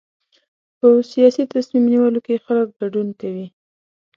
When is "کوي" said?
3.21-3.47